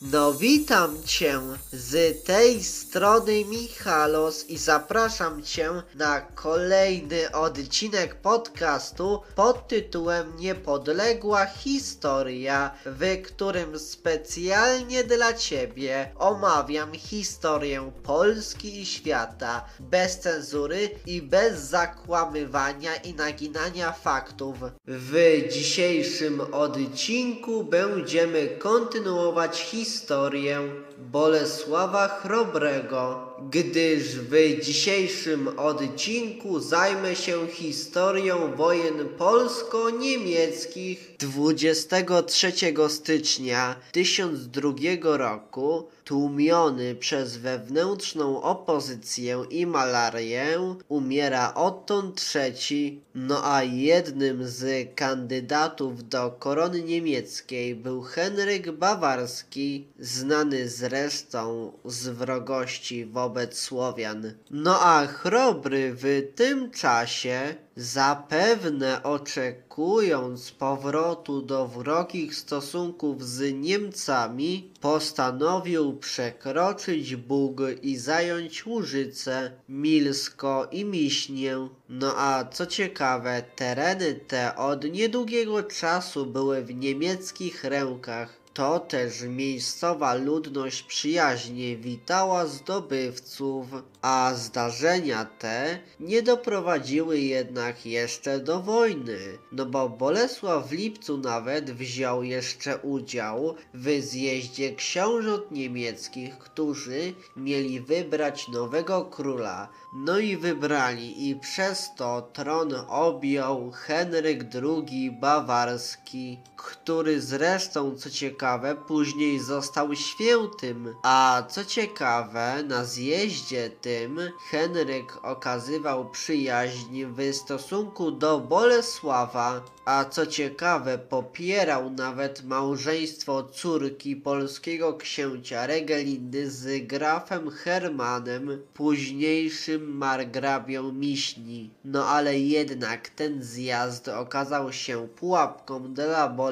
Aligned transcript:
No 0.00 0.32
witam 0.32 1.02
cię 1.02 1.40
z 1.72 2.24
tej 2.24 2.64
strony 2.64 3.44
Michalos 3.44 4.44
i 4.48 4.58
zapraszam 4.58 5.42
cię 5.42 5.70
na 5.94 6.20
kolejny 6.20 7.32
odcinek 7.32 8.14
podcastu 8.14 9.20
pod 9.34 9.68
tytułem 9.68 10.36
Niepodległa 10.36 11.46
Historia, 11.46 12.70
w 12.86 13.22
którym 13.22 13.78
specjalnie 13.78 15.04
dla 15.04 15.32
ciebie 15.32 16.12
omawiam 16.18 16.92
historię 16.94 17.90
Polski 18.02 18.80
i 18.80 18.86
świata 18.86 19.64
bez 19.80 20.18
cenzury 20.18 20.90
i 21.06 21.22
bez 21.22 21.60
zakłamywania 21.60 22.96
i 22.96 23.14
naginania 23.14 23.92
faktów. 23.92 24.56
W 24.86 25.42
dzisiejszym 25.52 26.40
odcinku 26.40 27.64
będziemy 27.64 28.48
kontynuować 28.48 29.60
historię 29.60 29.87
historię. 29.88 30.58
Bolesława 30.98 32.08
Chrobrego, 32.08 33.28
gdyż 33.50 34.16
w 34.16 34.60
dzisiejszym 34.64 35.48
odcinku 35.58 36.60
zajmę 36.60 37.16
się 37.16 37.46
historią 37.46 38.56
wojen 38.56 39.08
polsko-niemieckich 39.18 41.16
23 41.18 42.52
stycznia 42.88 43.76
1002 43.92 44.72
roku 45.16 45.88
tłumiony 46.04 46.94
przez 46.94 47.36
wewnętrzną 47.36 48.42
opozycję 48.42 49.44
i 49.50 49.66
malarię 49.66 50.76
umiera 50.88 51.54
Otton 51.54 52.12
III, 52.34 53.02
no 53.14 53.54
a 53.54 53.62
jednym 53.62 54.48
z 54.48 54.94
kandydatów 54.94 56.08
do 56.08 56.30
korony 56.30 56.82
niemieckiej 56.82 57.74
był 57.74 58.02
Henryk 58.02 58.70
Bawarski, 58.70 59.86
znany 59.98 60.68
zresztą 60.88 61.72
z 61.84 62.08
wrogości 62.08 63.06
wobec 63.06 63.58
Słowian. 63.58 64.32
No 64.50 64.80
a 64.80 65.06
Chrobry 65.06 65.94
w 65.94 66.32
tym 66.34 66.70
czasie 66.70 67.54
Zapewne 67.80 69.02
oczekując 69.02 70.50
powrotu 70.50 71.42
do 71.42 71.66
wrogich 71.68 72.34
stosunków 72.34 73.24
z 73.28 73.54
Niemcami, 73.54 74.72
postanowił 74.80 75.96
przekroczyć 75.96 77.16
Bóg 77.16 77.60
i 77.82 77.96
zająć 77.96 78.66
Łużyce, 78.66 79.50
Milsko 79.68 80.68
i 80.72 80.84
Miśnię. 80.84 81.68
No 81.88 82.14
a 82.16 82.44
co 82.44 82.66
ciekawe, 82.66 83.42
tereny 83.56 84.14
te 84.14 84.56
od 84.56 84.84
niedługiego 84.84 85.62
czasu 85.62 86.26
były 86.26 86.62
w 86.62 86.74
niemieckich 86.74 87.64
rękach. 87.64 88.37
To 88.58 88.80
też 88.80 89.22
miejscowa 89.22 90.14
ludność 90.14 90.82
przyjaźnie 90.82 91.76
witała 91.76 92.46
zdobywców, 92.46 93.66
a 94.02 94.32
zdarzenia 94.34 95.24
te 95.24 95.78
nie 96.00 96.22
doprowadziły 96.22 97.18
jednak 97.18 97.86
jeszcze 97.86 98.40
do 98.40 98.60
wojny, 98.60 99.18
no 99.52 99.66
bo 99.66 99.88
Bolesław 99.88 100.68
w 100.68 100.72
lipcu 100.72 101.18
nawet 101.18 101.70
wziął 101.70 102.22
jeszcze 102.22 102.78
udział 102.78 103.54
w 103.74 104.00
zjeździe 104.00 104.74
książąt 104.74 105.50
niemieckich, 105.50 106.38
którzy 106.38 107.14
mieli 107.36 107.80
wybrać 107.80 108.48
nowego 108.48 109.04
króla. 109.04 109.68
No 109.92 110.18
i 110.18 110.36
wybrali 110.36 111.28
i 111.28 111.36
przez 111.36 111.90
to 111.96 112.22
tron 112.32 112.74
objął 112.88 113.70
Henryk 113.70 114.44
II 114.54 115.10
Bawarski, 115.10 116.38
który 116.58 117.20
zresztą 117.20 117.96
co 117.96 118.10
ciekawe 118.10 118.76
później 118.76 119.40
został 119.40 119.94
świętym. 119.94 120.94
A 121.02 121.42
co 121.48 121.64
ciekawe 121.64 122.62
na 122.68 122.84
zjeździe 122.84 123.70
tym 123.70 124.20
Henryk 124.50 125.24
okazywał 125.24 126.10
przyjaźń 126.10 127.04
w 127.04 127.34
stosunku 127.34 128.10
do 128.10 128.40
Bolesława, 128.40 129.60
a 129.84 130.04
co 130.04 130.26
ciekawe 130.26 130.98
popierał 130.98 131.90
nawet 131.90 132.44
małżeństwo 132.44 133.42
córki 133.42 134.16
polskiego 134.16 134.94
księcia 134.94 135.66
Regelindy 135.66 136.50
z 136.50 136.86
grafem 136.86 137.50
Hermanem, 137.50 138.62
późniejszym 138.74 139.96
margrabią 139.96 140.92
Miśni. 140.92 141.70
No 141.84 142.06
ale 142.06 142.38
jednak 142.38 143.08
ten 143.08 143.42
zjazd 143.42 144.08
okazał 144.08 144.72
się 144.72 145.08
pułapką 145.08 145.94
dla 145.94 146.28
Bolesława 146.28 146.47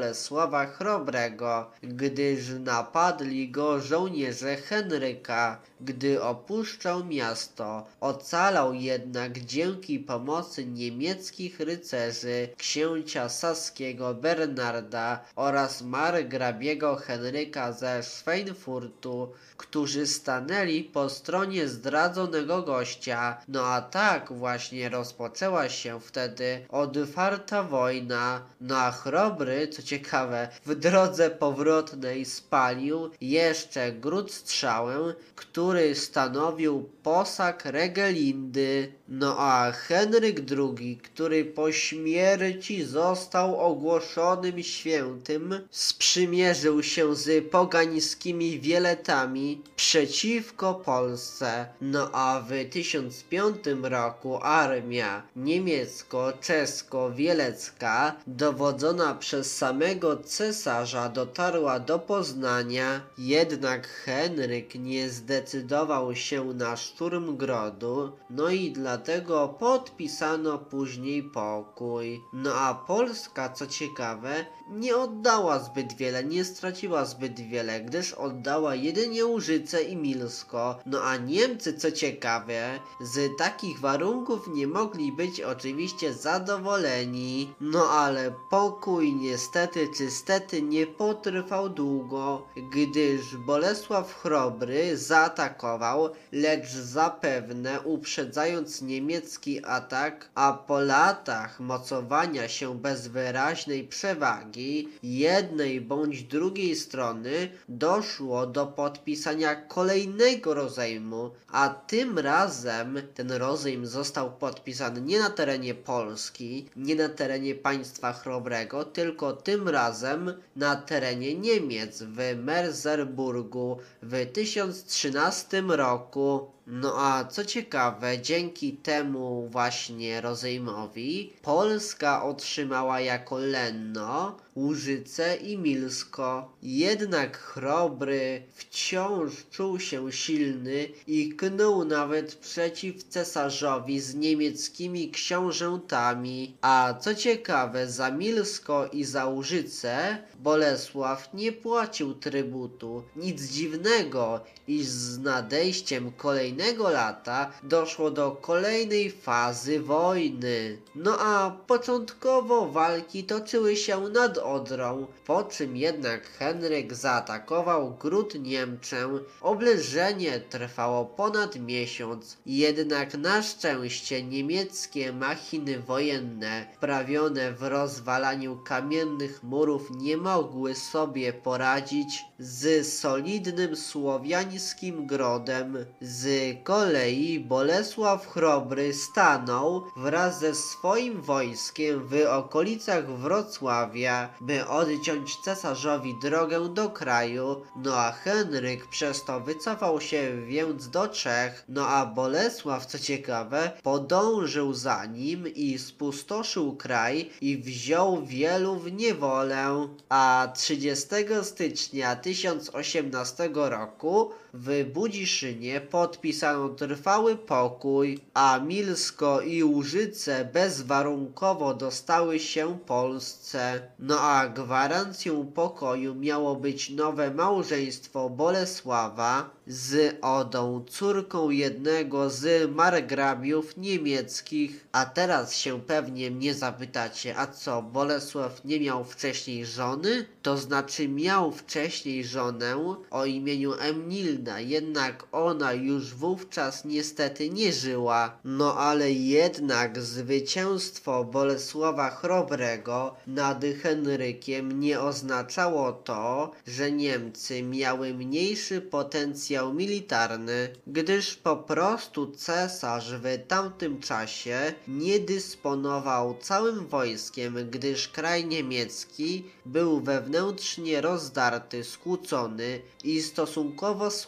Chrobrego, 0.66 1.70
gdyż 1.82 2.48
napadli 2.60 3.50
go 3.50 3.80
żołnierze 3.80 4.56
Henryka, 4.56 5.58
gdy 5.80 6.22
opuszczał 6.22 7.04
miasto. 7.04 7.86
Ocalał 8.00 8.74
jednak 8.74 9.38
dzięki 9.38 9.98
pomocy 9.98 10.66
niemieckich 10.66 11.60
rycerzy 11.60 12.48
księcia 12.56 13.28
saskiego 13.28 14.14
Bernarda 14.14 15.24
oraz 15.36 15.82
margrabiego 15.82 16.96
Henryka 16.96 17.72
ze 17.72 18.02
Schweinfurtu, 18.02 19.32
którzy 19.56 20.06
stanęli 20.06 20.84
po 20.84 21.08
stronie 21.08 21.68
zdradzonego 21.68 22.62
gościa. 22.62 23.40
No 23.48 23.66
a 23.66 23.80
tak 23.80 24.32
właśnie 24.32 24.88
rozpoczęła 24.88 25.68
się 25.68 26.00
wtedy 26.00 26.66
otwarta 26.68 27.62
wojna. 27.62 28.42
No 28.60 28.76
a 28.78 28.90
Chrobry, 28.90 29.68
co 29.68 29.82
ciekawe, 29.86 30.48
w 30.66 30.74
drodze 30.74 31.30
powrotnej 31.30 32.24
spalił 32.24 33.10
jeszcze 33.20 33.92
gród 33.92 34.32
strzałę, 34.32 35.14
który 35.34 35.94
stanowił 35.94 36.90
posag 37.02 37.64
Regelindy. 37.64 38.92
No 39.08 39.38
a 39.38 39.72
Henryk 39.72 40.40
II, 40.50 40.96
który 40.96 41.44
po 41.44 41.72
śmierci 41.72 42.84
został 42.84 43.60
ogłoszonym 43.60 44.62
świętym, 44.62 45.60
sprzymierzył 45.70 46.82
się 46.82 47.14
z 47.14 47.50
pogańskimi 47.50 48.60
wieletami 48.60 49.62
przeciwko 49.76 50.74
Polsce. 50.74 51.66
No 51.80 52.10
a 52.12 52.40
w 52.40 52.48
1005 52.70 53.56
roku 53.82 54.38
armia 54.42 55.22
niemiecko-czesko-wielecka 55.36 58.12
dowodzona 58.26 59.14
przez 59.14 59.56
samego 59.56 60.16
cesarza 60.16 61.08
dotarła 61.08 61.80
do 61.80 61.98
Poznania, 61.98 63.00
jednak 63.18 63.88
Henryk 63.88 64.74
nie 64.74 65.10
zdecydował 65.10 66.16
się 66.16 66.44
na 66.44 66.76
szturm 66.76 67.36
grodu, 67.36 68.12
no 68.30 68.48
i 68.48 68.72
dlatego 68.96 69.48
podpisano 69.48 70.58
później 70.58 71.22
pokój. 71.22 72.24
No 72.32 72.54
a 72.54 72.74
Polska, 72.74 73.48
co 73.48 73.66
ciekawe, 73.66 74.46
nie 74.68 74.96
oddała 74.96 75.58
zbyt 75.58 75.92
wiele, 75.92 76.24
nie 76.24 76.44
straciła 76.44 77.04
zbyt 77.04 77.40
wiele, 77.40 77.80
gdyż 77.80 78.12
oddała 78.12 78.74
jedynie 78.74 79.26
Łużyce 79.26 79.82
i 79.82 79.96
Milsko. 79.96 80.78
No 80.86 81.02
a 81.02 81.16
Niemcy, 81.16 81.74
co 81.74 81.92
ciekawe, 81.92 82.80
z 83.00 83.36
takich 83.38 83.80
warunków 83.80 84.48
nie 84.48 84.66
mogli 84.66 85.12
być 85.12 85.40
oczywiście 85.40 86.12
zadowoleni. 86.12 87.54
No 87.60 87.90
ale 87.90 88.34
pokój 88.50 89.14
niestety 89.14 89.88
czy 89.96 90.10
stety 90.10 90.62
nie 90.62 90.86
potrwał 90.86 91.68
długo, 91.68 92.46
gdyż 92.72 93.36
Bolesław 93.36 94.14
Chrobry 94.14 94.96
zaatakował, 94.96 96.08
lecz 96.32 96.68
zapewne 96.68 97.80
uprzedzając 97.80 98.82
niemiecki 98.82 99.64
atak, 99.64 100.30
a 100.34 100.52
po 100.52 100.80
latach 100.80 101.60
mocowania 101.60 102.48
się 102.48 102.78
bez 102.78 103.08
wyraźnej 103.08 103.88
przewagi 103.88 104.55
jednej 105.02 105.80
bądź 105.80 106.22
drugiej 106.22 106.76
strony 106.76 107.48
doszło 107.68 108.46
do 108.46 108.66
podpisania 108.66 109.54
kolejnego 109.54 110.54
rozejmu, 110.54 111.30
a 111.48 111.68
tym 111.68 112.18
razem 112.18 113.02
ten 113.14 113.32
rozejm 113.32 113.86
został 113.86 114.32
podpisany 114.32 115.00
nie 115.00 115.18
na 115.18 115.30
terenie 115.30 115.74
Polski, 115.74 116.68
nie 116.76 116.94
na 116.94 117.08
terenie 117.08 117.54
państwa 117.54 118.12
Chrobrego, 118.12 118.84
tylko 118.84 119.32
tym 119.32 119.68
razem 119.68 120.32
na 120.56 120.76
terenie 120.76 121.34
Niemiec 121.34 122.02
w 122.02 122.36
Merseburgu 122.36 123.78
w 124.02 124.26
1013 124.32 125.62
roku. 125.68 126.50
No 126.66 126.94
a 126.96 127.24
co 127.24 127.44
ciekawe, 127.44 128.18
dzięki 128.18 128.72
temu 128.72 129.48
właśnie 129.48 130.20
rozejmowi 130.20 131.32
Polska 131.42 132.24
otrzymała 132.24 133.00
jako 133.00 133.38
lenno 133.38 134.36
Łużyce 134.56 135.36
i 135.36 135.58
Milsko. 135.58 136.52
Jednak 136.62 137.38
Chrobry 137.38 138.42
wciąż 138.54 139.32
czuł 139.50 139.80
się 139.80 140.12
silny 140.12 140.88
i 141.06 141.28
knuł 141.28 141.84
nawet 141.84 142.34
przeciw 142.34 143.04
cesarzowi 143.04 144.00
z 144.00 144.14
niemieckimi 144.14 145.10
książętami. 145.10 146.56
A 146.60 146.94
co 147.00 147.14
ciekawe, 147.14 147.90
za 147.90 148.10
Milsko 148.10 148.86
i 148.92 149.04
za 149.04 149.26
Łużyce 149.26 150.18
Bolesław 150.40 151.34
nie 151.34 151.52
płacił 151.52 152.14
trybutu. 152.14 153.02
Nic 153.16 153.42
dziwnego, 153.42 154.40
iż 154.68 154.86
z 154.86 155.18
nadejściem 155.18 156.12
kolejnego 156.12 156.90
lata 156.90 157.52
doszło 157.62 158.10
do 158.10 158.30
kolejnej 158.30 159.10
fazy 159.10 159.80
wojny. 159.80 160.78
No 160.94 161.18
a 161.20 161.50
początkowo 161.66 162.68
walki 162.68 163.24
toczyły 163.24 163.76
się 163.76 164.00
nad 164.00 164.38
Odrą, 164.46 165.06
po 165.26 165.44
czym 165.44 165.76
jednak 165.76 166.26
Henryk 166.26 166.94
zaatakował 166.94 167.94
Gród 167.94 168.34
Niemczę. 168.34 169.08
Oblężenie 169.40 170.40
trwało 170.40 171.04
ponad 171.04 171.56
miesiąc, 171.56 172.36
jednak 172.46 173.14
na 173.14 173.42
szczęście 173.42 174.22
niemieckie 174.22 175.12
machiny 175.12 175.78
wojenne, 175.80 176.66
prawione 176.80 177.52
w 177.52 177.62
rozwalaniu 177.62 178.56
kamiennych 178.64 179.42
murów, 179.42 179.90
nie 179.90 180.16
mogły 180.16 180.74
sobie 180.74 181.32
poradzić 181.32 182.24
z 182.38 182.92
solidnym 182.98 183.76
słowiańskim 183.76 185.06
grodem. 185.06 185.86
Z 186.00 186.56
kolei 186.64 187.40
Bolesław 187.40 188.26
Chrobry 188.26 188.94
stanął 188.94 189.84
wraz 189.96 190.40
ze 190.40 190.54
swoim 190.54 191.22
wojskiem 191.22 192.06
w 192.06 192.26
okolicach 192.28 193.18
Wrocławia, 193.18 194.34
by 194.40 194.66
odciąć 194.66 195.36
cesarzowi 195.36 196.14
drogę 196.22 196.68
do 196.68 196.90
kraju, 196.90 197.62
no 197.76 197.96
a 197.96 198.12
Henryk 198.12 198.86
przez 198.86 199.24
to 199.24 199.40
wycofał 199.40 200.00
się 200.00 200.46
więc 200.46 200.88
do 200.88 201.08
Czech, 201.08 201.64
no 201.68 201.88
a 201.88 202.06
Bolesław, 202.06 202.86
co 202.86 202.98
ciekawe, 202.98 203.70
podążył 203.82 204.74
za 204.74 205.06
nim 205.06 205.48
i 205.48 205.78
spustoszył 205.78 206.76
kraj 206.76 207.30
i 207.40 207.58
wziął 207.58 208.26
wielu 208.26 208.76
w 208.76 208.92
niewolę, 208.92 209.88
a 210.08 210.52
30 210.56 211.06
stycznia 211.42 212.16
1018 212.34 213.68
roku 213.68 214.32
w 214.58 214.84
Budziszynie 214.94 215.80
podpisano 215.80 216.68
trwały 216.68 217.36
pokój, 217.36 218.20
a 218.34 218.58
Milsko 218.58 219.40
i 219.40 219.64
Łużyce 219.64 220.44
bezwarunkowo 220.52 221.74
dostały 221.74 222.38
się 222.38 222.78
Polsce. 222.86 223.80
No 223.98 224.20
a 224.20 224.48
gwarancją 224.48 225.46
pokoju 225.46 226.14
miało 226.14 226.56
być 226.56 226.90
nowe 226.90 227.34
małżeństwo 227.34 228.30
Bolesława 228.30 229.50
z 229.66 230.16
Odą, 230.22 230.84
córką 230.88 231.50
jednego 231.50 232.30
z 232.30 232.70
margrabiów 232.70 233.76
niemieckich. 233.76 234.86
A 234.92 235.06
teraz 235.06 235.54
się 235.54 235.80
pewnie 235.80 236.30
mnie 236.30 236.54
zapytacie, 236.54 237.36
a 237.36 237.46
co, 237.46 237.82
Bolesław 237.82 238.64
nie 238.64 238.80
miał 238.80 239.04
wcześniej 239.04 239.66
żony? 239.66 240.26
To 240.42 240.58
znaczy 240.58 241.08
miał 241.08 241.52
wcześniej 241.52 242.24
żonę 242.24 242.96
o 243.10 243.24
imieniu 243.24 243.72
Emnilda, 243.80 244.45
jednak 244.58 245.26
ona 245.32 245.72
już 245.72 246.14
wówczas 246.14 246.84
niestety 246.84 247.50
nie 247.50 247.72
żyła. 247.72 248.38
No 248.44 248.74
ale 248.74 249.12
jednak 249.12 250.02
zwycięstwo 250.02 251.24
Bolesława 251.24 252.10
Chrobrego 252.10 253.16
nad 253.26 253.64
Henrykiem 253.82 254.80
nie 254.80 255.00
oznaczało 255.00 255.92
to, 255.92 256.50
że 256.66 256.92
Niemcy 256.92 257.62
miały 257.62 258.14
mniejszy 258.14 258.80
potencjał 258.80 259.74
militarny, 259.74 260.68
gdyż 260.86 261.34
po 261.34 261.56
prostu 261.56 262.32
cesarz 262.32 263.14
w 263.14 263.46
tamtym 263.48 264.00
czasie 264.00 264.74
nie 264.88 265.20
dysponował 265.20 266.36
całym 266.40 266.86
wojskiem, 266.86 267.56
gdyż 267.70 268.08
kraj 268.08 268.46
niemiecki 268.46 269.44
był 269.66 270.00
wewnętrznie 270.00 271.00
rozdarty, 271.00 271.84
skłócony 271.84 272.80
i 273.04 273.22
stosunkowo 273.22 274.10
słaby, 274.10 274.25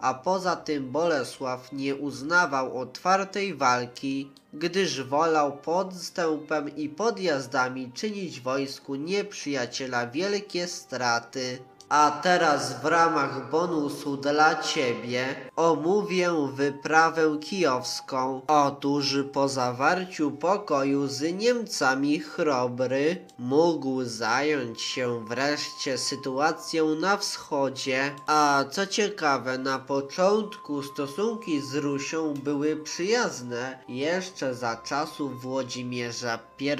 a 0.00 0.14
poza 0.14 0.56
tym 0.56 0.90
Bolesław 0.90 1.72
nie 1.72 1.96
uznawał 1.96 2.78
otwartej 2.78 3.54
walki, 3.54 4.30
gdyż 4.52 5.02
wolał 5.02 5.56
podstępem 5.56 6.76
i 6.76 6.88
podjazdami 6.88 7.92
czynić 7.92 8.40
wojsku 8.40 8.94
nieprzyjaciela 8.94 10.06
wielkie 10.06 10.66
straty. 10.68 11.58
A 11.90 12.10
teraz 12.10 12.80
w 12.82 12.84
ramach 12.84 13.50
bonusu 13.50 14.16
dla 14.16 14.62
Ciebie 14.62 15.50
omówię 15.56 16.30
wyprawę 16.54 17.38
kijowską. 17.40 18.42
Otóż 18.46 19.16
po 19.32 19.48
zawarciu 19.48 20.30
pokoju 20.30 21.06
z 21.06 21.34
Niemcami 21.34 22.20
Chrobry 22.20 23.16
mógł 23.38 24.04
zająć 24.04 24.82
się 24.82 25.24
wreszcie 25.24 25.98
sytuacją 25.98 26.94
na 26.94 27.16
wschodzie. 27.16 28.14
A 28.26 28.64
co 28.70 28.86
ciekawe, 28.86 29.58
na 29.58 29.78
początku 29.78 30.82
stosunki 30.82 31.60
z 31.60 31.74
Rusią 31.74 32.34
były 32.34 32.76
przyjazne 32.76 33.78
jeszcze 33.88 34.54
za 34.54 34.76
czasów 34.76 35.42
Włodzimierza 35.42 36.38
I 36.60 36.70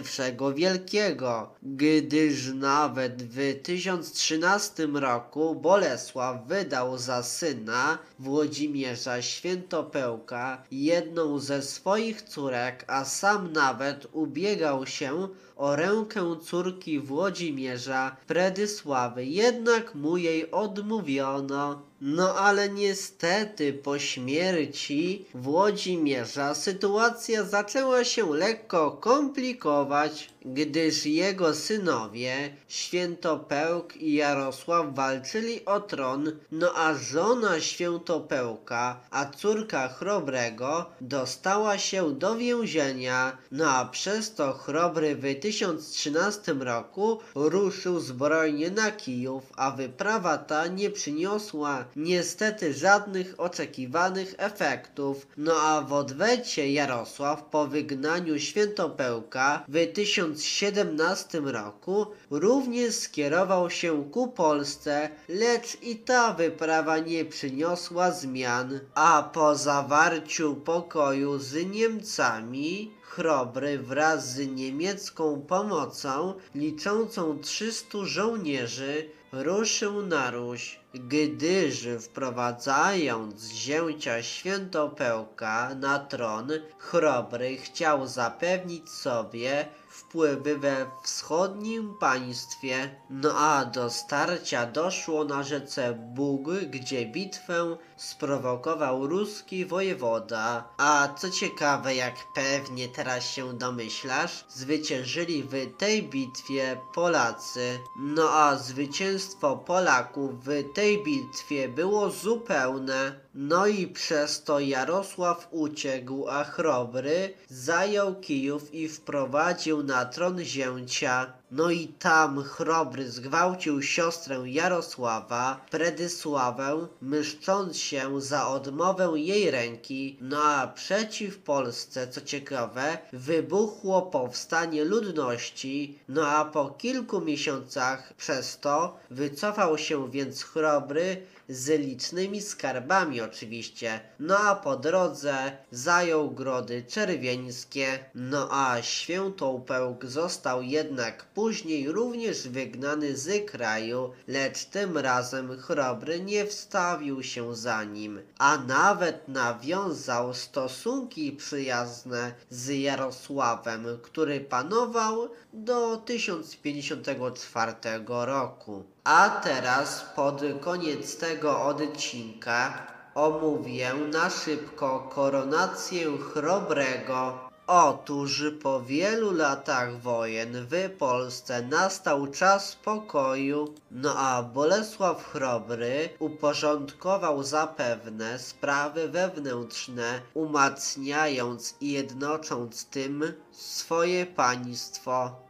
Wielkiego, 0.55 1.51
gdyż 1.63 2.55
nawet 2.55 3.23
w 3.23 3.63
1013 3.63 4.89
roku 5.01 5.55
Bolesław 5.55 6.47
wydał 6.47 6.99
za 6.99 7.23
syna 7.23 7.99
Włodzimierza 8.19 9.23
Świętopełka 9.23 10.63
jedną 10.71 11.39
ze 11.39 11.63
swoich 11.63 12.23
córek, 12.23 12.85
a 12.87 13.05
sam 13.05 13.53
nawet 13.53 14.07
ubiegał 14.13 14.87
się 14.87 15.29
o 15.57 15.77
rękę 15.77 16.37
córki 16.43 17.01
Włodzimierza 17.01 18.17
Predysławy, 18.27 19.25
jednak 19.25 19.95
mu 19.95 20.17
jej 20.17 20.51
odmówiono. 20.51 21.90
No 22.01 22.35
ale 22.35 22.69
niestety 22.69 23.73
po 23.73 23.99
śmierci 23.99 25.27
Włodzimierza 25.35 26.55
sytuacja 26.55 27.45
zaczęła 27.45 28.05
się 28.05 28.35
lekko 28.35 28.91
komplikować, 28.91 30.31
gdyż 30.45 31.07
jego 31.07 31.55
synowie 31.55 32.57
Świętopełk 32.69 33.97
i 33.97 34.13
Jarosław 34.15 34.95
walczyli 34.95 35.65
o 35.65 35.81
tron, 35.81 36.33
no 36.53 36.73
a 36.77 36.95
żona 36.95 37.61
Świętopełka, 37.61 39.01
a 39.11 39.27
córka 39.27 39.89
Chrobrego 39.89 40.91
dostała 41.01 41.79
się 41.79 42.15
do 42.15 42.37
więzienia, 42.37 43.39
no 43.53 43.71
a 43.71 43.85
przez 43.85 44.35
to 44.35 44.53
Chrobry 44.53 45.17
w 45.17 45.41
1013 45.41 46.53
roku 46.53 47.19
ruszył 47.35 48.01
zbrojnie 48.01 48.71
na 48.71 48.91
Kijów, 48.91 49.43
a 49.57 49.71
wyprawa 49.71 50.39
ta 50.39 50.67
nie 50.67 50.91
przyniosła 50.91 51.85
niestety 51.97 52.75
żadnych 52.75 53.35
oczekiwanych 53.41 54.35
efektów. 54.39 55.27
No 55.37 55.53
a 55.57 55.81
w 55.81 55.93
odwecie 55.93 56.73
Jarosław 56.73 57.45
po 57.45 57.67
wygnaniu 57.67 58.39
Świętopełka 58.39 59.65
w 59.69 59.93
1017 59.93 61.41
roku 61.41 62.07
również 62.31 62.95
skierował 62.95 63.71
się 63.71 64.11
ku 64.11 64.29
Polsce, 64.29 65.11
lecz 65.29 65.83
i 65.83 65.97
ta 65.97 66.35
wyprawa 66.35 66.99
nie 66.99 67.25
przyniosła 67.25 68.11
zmian. 68.11 68.81
A 68.95 69.31
po 69.35 69.57
zawarciu 69.57 70.55
pokoju 70.55 71.39
z 71.39 71.67
Niemcami 71.71 72.91
Chrobry 73.11 73.79
wraz 73.79 74.33
z 74.33 74.39
niemiecką 74.47 75.41
pomocą 75.49 76.35
liczącą 76.55 77.39
300 77.39 77.99
żołnierzy 78.05 79.11
ruszył 79.33 80.07
na 80.07 80.31
Ruś, 80.31 80.81
gdyż 80.95 81.89
wprowadzając 82.01 83.53
zięcia 83.53 84.23
Świętopełka 84.23 85.75
na 85.75 85.99
tron, 85.99 86.51
Chrobry 86.79 87.57
chciał 87.57 88.07
zapewnić 88.07 88.91
sobie 88.91 89.69
wpływy 90.01 90.59
we 90.59 90.87
wschodnim 91.03 91.95
państwie. 91.95 93.01
No 93.11 93.35
a 93.35 93.65
do 93.65 93.91
starcia 93.91 94.67
doszło 94.67 95.25
na 95.25 95.43
rzece 95.43 95.95
Bóg, 96.15 96.49
gdzie 96.51 97.07
bitwę 97.07 97.77
sprowokował 97.97 99.07
ruski 99.07 99.67
wojewoda. 99.67 100.69
A 100.77 101.09
co 101.19 101.31
ciekawe, 101.31 101.95
jak 101.95 102.15
pewnie 102.35 102.89
teraz 102.89 103.25
się 103.25 103.59
domyślasz, 103.59 104.45
zwyciężyli 104.49 105.43
w 105.43 105.77
tej 105.79 106.03
bitwie 106.03 106.81
Polacy. 106.95 107.79
No 107.97 108.31
a 108.31 108.57
zwycięstwo 108.57 109.57
Polaków 109.57 110.45
w 110.45 110.73
tej 110.75 111.05
bitwie 111.05 111.69
było 111.69 112.11
zupełne. 112.11 113.21
No 113.35 113.67
i 113.67 113.87
przez 113.87 114.43
to 114.43 114.61
Jarosław 114.61 115.49
uciekł, 115.51 116.29
a 116.29 116.45
Chrobry 116.45 117.35
zajął 117.49 118.15
Kijów 118.15 118.75
i 118.75 118.89
wprowadził 118.89 119.83
na 119.83 120.05
tron 120.05 120.41
zięcia. 120.45 121.33
No 121.51 121.71
i 121.71 121.89
tam 121.89 122.43
Chrobry 122.43 123.11
zgwałcił 123.11 123.83
siostrę 123.83 124.43
Jarosława, 124.45 125.67
Predysławę, 125.71 126.87
myszcząc 127.03 127.77
się 127.77 128.21
za 128.21 128.49
odmowę 128.49 129.13
jej 129.15 129.51
ręki. 129.51 130.19
No 130.21 130.43
a 130.45 130.67
przeciw 130.67 131.39
Polsce, 131.39 132.09
co 132.09 132.21
ciekawe, 132.21 132.99
wybuchło 133.13 134.03
powstanie 134.03 134.85
ludności. 134.85 135.99
No 136.09 136.27
a 136.27 136.45
po 136.45 136.71
kilku 136.71 137.21
miesiącach 137.21 138.15
przez 138.15 138.59
to 138.59 138.97
wycofał 139.11 139.79
się 139.79 140.11
więc 140.11 140.43
Chrobry 140.45 141.23
z 141.51 141.81
licznymi 141.81 142.41
skarbami 142.41 143.21
oczywiście. 143.21 144.01
No 144.19 144.39
a 144.39 144.57
po 144.57 144.77
drodze 144.77 145.53
zajął 145.71 146.31
grody 146.31 146.85
czerwieńskie. 146.89 147.99
No 148.15 148.49
a 148.51 148.83
Świętopełk 148.83 150.07
został 150.07 150.63
jednak 150.63 151.25
później 151.25 151.93
również 151.93 152.49
wygnany 152.49 153.17
z 153.17 153.51
kraju, 153.51 154.13
lecz 154.29 154.65
tym 154.65 154.99
razem 154.99 155.59
Chrobry 155.59 156.21
nie 156.21 156.47
wstawił 156.47 157.23
się 157.23 157.57
za 157.57 157.85
nim, 157.85 158.21
a 158.39 158.59
nawet 158.59 159.29
nawiązał 159.29 160.35
stosunki 160.35 161.33
przyjazne 161.33 162.33
z 162.51 162.69
Jarosławem, 162.69 163.87
który 164.03 164.41
panował 164.41 165.29
do 165.53 165.97
1054 165.97 167.73
roku. 168.07 168.85
A 169.11 169.29
teraz 169.43 170.05
pod 170.17 170.41
koniec 170.61 171.17
tego 171.17 171.63
odcinka 171.63 172.87
omówię 173.15 173.95
na 173.95 174.31
szybko 174.31 175.09
koronację 175.15 176.19
Chrobrego. 176.19 177.39
Otóż 177.67 178.45
po 178.63 178.81
wielu 178.81 179.33
latach 179.33 180.01
wojen 180.01 180.67
w 180.67 180.97
Polsce 180.99 181.63
nastał 181.63 182.27
czas 182.27 182.77
pokoju, 182.77 183.75
no 183.91 184.15
a 184.17 184.43
Bolesław 184.43 185.33
Chrobry 185.33 186.09
uporządkował 186.19 187.43
zapewne 187.43 188.39
sprawy 188.39 189.09
wewnętrzne, 189.09 190.21
umacniając 190.35 191.75
i 191.81 191.93
jednocząc 191.93 192.85
tym 192.85 193.33
swoje 193.53 194.27
państwo. 194.27 195.50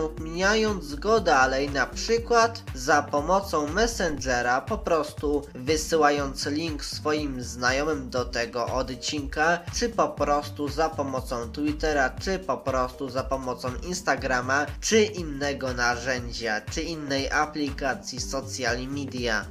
udostępniając 0.00 0.94
go 0.94 1.20
dalej, 1.20 1.70
na 1.70 1.86
przykład 1.86 2.62
za 2.74 3.02
pomocą 3.02 3.66
Messengera, 3.66 4.60
po 4.60 4.78
prostu 4.78 5.42
wysyłając 5.54 6.46
link 6.46 6.84
swoim 6.84 7.42
znajomym 7.42 8.10
do 8.10 8.24
tego 8.24 8.66
odcinka, 8.66 9.58
czy 9.74 9.88
po 9.88 10.08
prostu 10.08 10.68
za 10.68 10.88
pomocą 10.88 11.52
Twittera, 11.52 12.10
czy 12.10 12.38
po 12.38 12.56
prostu 12.58 13.08
za 13.08 13.22
pomocą 13.22 13.68
Instagrama, 13.82 14.66
czy 14.80 15.02
innego 15.02 15.74
narzędzia, 15.74 16.60
czy 16.60 16.82
innej 16.82 17.30
aplikacji 17.30 18.20
social 18.20 18.78
media. 18.88 19.44